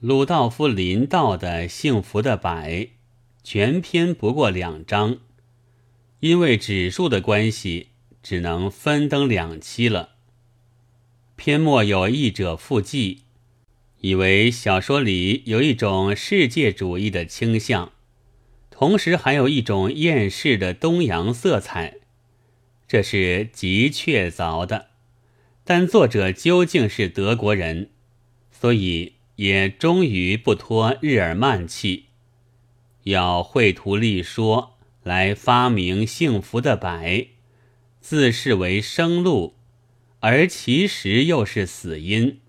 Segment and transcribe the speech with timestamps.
[0.00, 2.50] 鲁道夫林道的《幸福的柏》，
[3.44, 5.18] 全篇不过两章，
[6.20, 7.88] 因为指数的关系，
[8.22, 10.12] 只能分登两期了。
[11.36, 13.24] 篇末有译者附记，
[14.00, 17.92] 以为小说里有一种世界主义的倾向，
[18.70, 21.96] 同时还有一种厌世的东洋色彩，
[22.88, 24.86] 这是极确凿的。
[25.62, 27.90] 但作者究竟是德国人，
[28.50, 29.19] 所以。
[29.40, 32.08] 也终于不脱日耳曼气，
[33.04, 37.28] 要绘图立说来发明幸福的白，
[38.02, 39.54] 自视为生路，
[40.18, 42.40] 而其实又是死因。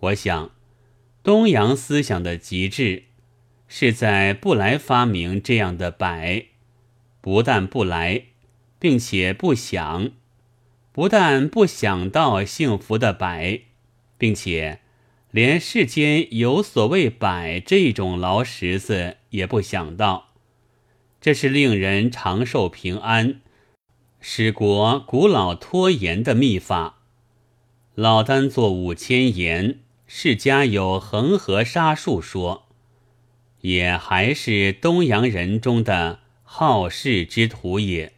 [0.00, 0.52] 我想，
[1.22, 3.02] 东洋思想的极致
[3.68, 6.46] 是在不来发明这样的白，
[7.20, 8.28] 不但不来，
[8.78, 10.12] 并且不想，
[10.92, 13.60] 不但不想到幸福的白，
[14.16, 14.78] 并且。
[15.32, 20.28] 连世间有所谓百这种劳什子也不想到，
[21.22, 23.40] 这是令人长寿平安、
[24.20, 26.98] 使国古老拖延的秘法。
[27.94, 32.68] 老丹做五千言，世家有恒河沙数说，
[33.62, 38.12] 也还是东洋人中的好事之徒也。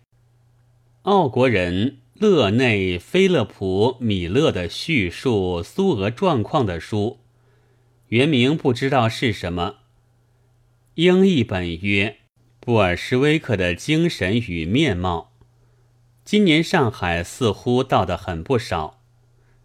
[1.02, 1.98] 奥国人。
[2.25, 7.20] 勒内·菲勒普·米勒的叙述苏俄状况的书，
[8.08, 9.75] 原名不知道是什么，
[10.95, 12.08] 英译本曰
[12.61, 15.33] 《布尔什维克的精神与面貌》。
[16.25, 19.02] 今年上海似乎到的很不少。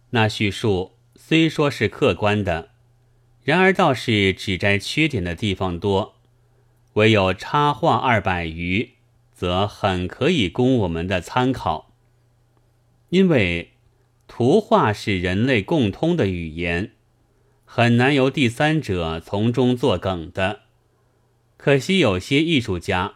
[0.10, 2.72] 那叙述虽说是客观的，
[3.42, 6.16] 然而倒是指摘缺点的地方多。
[6.96, 8.96] 唯有插画二百余，
[9.34, 11.89] 则很可以供我们的参考。
[13.10, 13.72] 因为
[14.28, 16.92] 图画是人类共通的语言，
[17.66, 20.62] 很难由第三者从中作梗的。
[21.58, 23.16] 可惜有些艺术家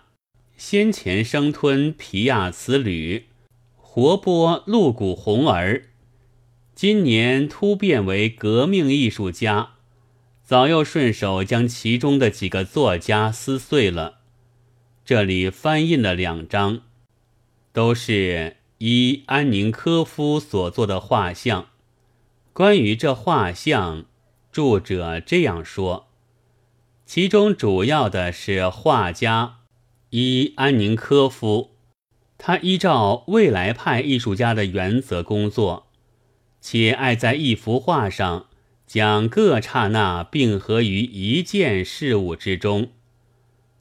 [0.57, 3.25] 先前生吞皮亚此旅，
[3.75, 5.85] 活剥露骨红儿，
[6.73, 9.75] 今年突变为革命艺术家，
[10.43, 14.19] 早又顺手将其中的几个作家撕碎了。
[15.05, 16.81] 这里翻印了两张，
[17.71, 18.57] 都是。
[18.79, 21.69] 一安宁科夫所作的画像，
[22.51, 24.05] 关于这画像，
[24.51, 26.07] 著者这样说：
[27.05, 29.59] 其中主要的是画家
[30.09, 31.71] 伊安宁科夫，
[32.37, 35.87] 他依照未来派艺术家的原则工作，
[36.59, 38.47] 且爱在一幅画上
[38.85, 42.89] 将各刹那并合于一件事物之中，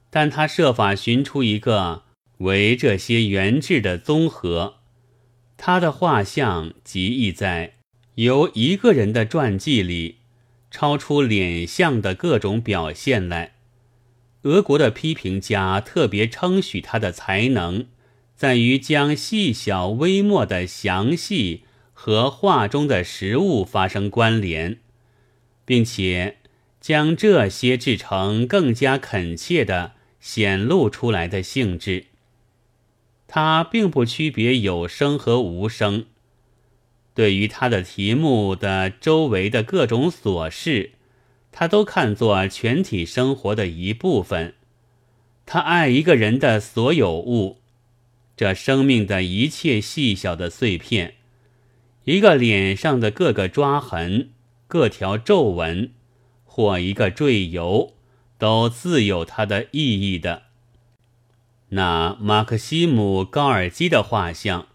[0.09, 2.03] 但他设法寻出一个
[2.37, 4.75] 为这些原质的综合。
[5.65, 7.75] 他的画像极意在
[8.15, 10.17] 由一个人的传记里
[10.69, 13.53] 超出脸相的各种表现来。
[14.41, 17.85] 俄国的批评家特别称许他的才能，
[18.35, 21.63] 在于将细小微末的详细
[21.93, 24.79] 和画中的实物发生关联，
[25.63, 26.39] 并且
[26.81, 32.07] 将这些制成更加恳切的显露出来的性质。
[33.35, 36.05] 他并不区别有声和无声。
[37.15, 40.91] 对于他的题目的周围的各种琐事，
[41.51, 44.53] 他都看作全体生活的一部分。
[45.47, 47.57] 他爱一个人的所有物，
[48.37, 51.15] 这生命的一切细小的碎片，
[52.03, 54.29] 一个脸上的各个抓痕、
[54.67, 55.89] 各条皱纹，
[56.45, 57.95] 或一个赘油，
[58.37, 60.42] 都自有它的意义的。
[61.75, 64.67] 那马克西姆·高尔基的画像，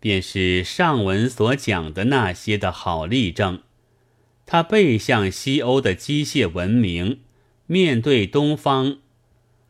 [0.00, 3.60] 便是上文所讲的那些的好例证。
[4.46, 7.20] 他背向西欧的机械文明，
[7.66, 8.98] 面对东方，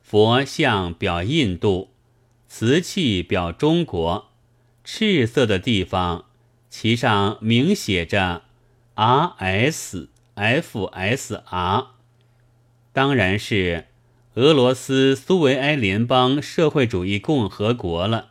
[0.00, 1.90] 佛像表印度，
[2.48, 4.30] 瓷器表中国。
[4.82, 6.24] 赤色的地方，
[6.70, 8.44] 其上明写着
[8.94, 9.96] “R.S.F.S.R.”，
[12.94, 13.88] 当然是。
[14.40, 18.30] 俄罗斯苏维埃联邦社会主义共和国了，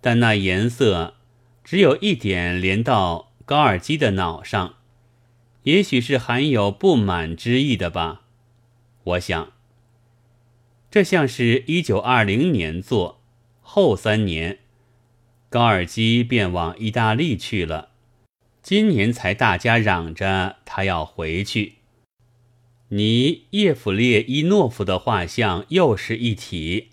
[0.00, 1.16] 但那颜色
[1.62, 4.76] 只有一点连到高尔基的脑上，
[5.64, 8.22] 也许是含有不满之意的吧。
[9.04, 9.52] 我想，
[10.90, 13.20] 这像是一九二零年做，
[13.60, 14.60] 后三年
[15.50, 17.90] 高尔基便往意大利去了，
[18.62, 21.79] 今年才大家嚷着他要回去。
[22.92, 26.88] 尼叶甫列伊诺夫的画像又是一体，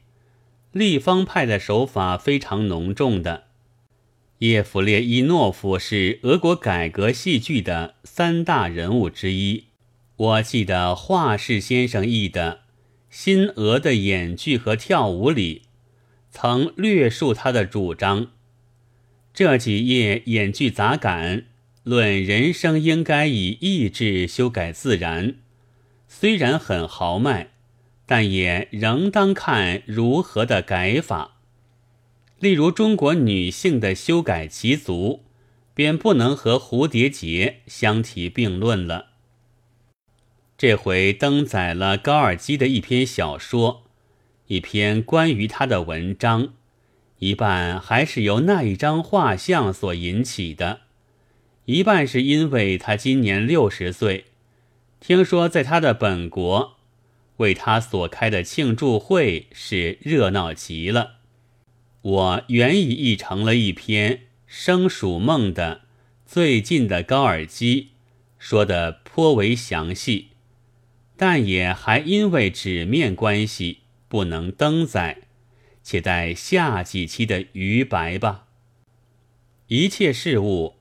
[0.71, 3.45] 立方派的手法非常浓重的。
[4.39, 9.63] 叶甫列伊诺夫是俄国改革戏剧的三大人物之一，
[10.15, 12.51] 我记得画氏先生译的
[13.09, 15.63] 《新俄的演剧和跳舞》里，
[16.29, 18.27] 曾略述他的主张。
[19.33, 21.45] 这几页演剧杂感
[21.81, 25.37] 论人生应该以意志修改自然，
[26.07, 27.51] 虽然很豪迈，
[28.05, 31.35] 但也仍当看如何的改法。
[32.39, 35.23] 例如中国女性的修改其足，
[35.73, 39.07] 便不能和蝴蝶结相提并论了。
[40.57, 43.83] 这回登载了高尔基的一篇小说，
[44.47, 46.53] 一篇关于他的文章，
[47.19, 50.81] 一半还是由那一张画像所引起的，
[51.65, 54.25] 一半是因为他今年六十岁，
[54.99, 56.77] 听说在他的本国
[57.37, 61.17] 为他所开的庆祝会是热闹极了。
[62.01, 64.13] 我原已译成了一篇
[64.45, 65.81] 《生鼠梦》的
[66.25, 67.89] 最近的高尔基，
[68.39, 70.29] 说的颇为详细。
[71.15, 75.23] 但也还因为纸面关系不能登载，
[75.83, 78.45] 且待下几期的余白吧。
[79.67, 80.75] 一切事物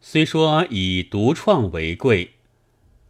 [0.00, 2.34] 虽说以独创为贵，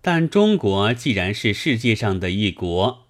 [0.02, 3.06] 但中国既然是世界上的一国，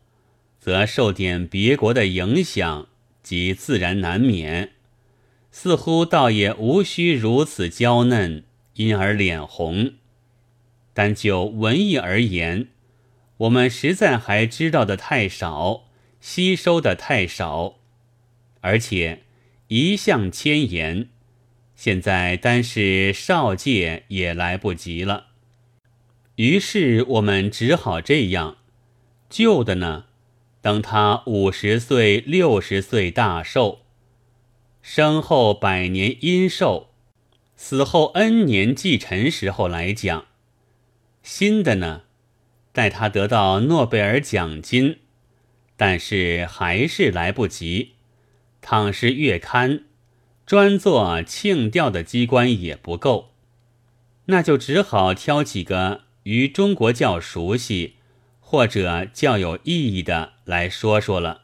[0.58, 2.88] 则受点别国的影响
[3.22, 4.72] 即自然难免。
[5.52, 8.44] 似乎倒也无需如此娇嫩，
[8.74, 9.94] 因而脸红。
[10.92, 12.68] 但就文艺而言，
[13.38, 15.86] 我们实在还知道的太少，
[16.20, 17.78] 吸收的太少，
[18.60, 19.22] 而且
[19.68, 21.08] 一向千言，
[21.74, 25.29] 现在单是少界也来不及了。
[26.36, 28.56] 于是我们只好这样：
[29.28, 30.06] 旧的呢，
[30.60, 33.80] 等他五十岁、六十岁大寿，
[34.82, 36.88] 生后百年阴寿，
[37.56, 40.26] 死后 N 年继尘时候来讲；
[41.22, 42.02] 新的呢。
[42.72, 45.00] 待他得到诺贝尔奖金，
[45.76, 47.94] 但是还是来不及。
[48.60, 49.86] 倘是月刊
[50.46, 53.32] 专做庆吊的机关也不够，
[54.26, 57.94] 那就只好挑几个与中国较熟悉
[58.40, 61.42] 或者较有意义的来说说了。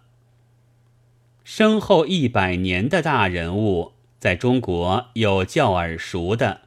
[1.45, 6.63] 身后一百年的大人物，在中国有较耳熟的，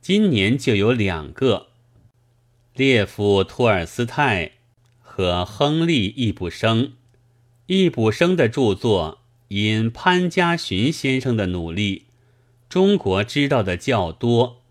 [0.00, 1.68] 今年就有两个。
[2.74, 4.52] 列夫·托尔斯泰
[4.98, 6.94] 和亨利·易卜生，
[7.66, 9.18] 易卜生的著作
[9.48, 12.06] 因潘家勋先生的努力，
[12.70, 14.61] 中国知道的较多。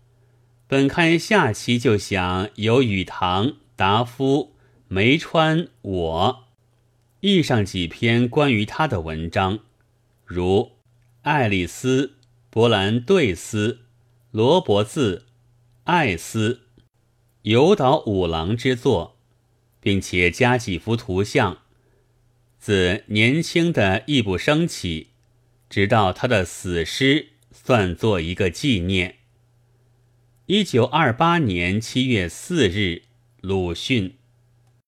[0.72, 4.54] 本刊下期就想由雨堂、达夫、
[4.88, 6.44] 梅川我
[7.20, 9.58] 译上几篇关于他的文章，
[10.24, 10.60] 如
[11.20, 12.06] 《爱丽丝》
[12.48, 13.68] 《伯兰对斯》
[14.30, 15.16] 《罗伯兹》
[15.84, 16.62] 《艾斯》。
[17.42, 19.18] 有岛五郎之作，
[19.78, 21.58] 并且加几幅图像，
[22.58, 25.08] 自年轻的易卜生起，
[25.68, 29.16] 直到他的死尸，算作一个纪念。
[30.46, 33.02] 一九二八年七月四日，
[33.40, 34.16] 鲁迅。